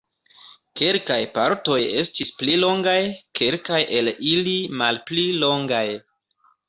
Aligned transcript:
Kelkaj 0.79 1.17
partoj 1.35 1.77
estis 2.03 2.31
pli 2.39 2.55
longaj, 2.63 2.97
kelkaj 3.41 3.83
el 3.99 4.11
ili 4.33 4.57
malpli 4.83 5.27
longaj. 5.45 5.85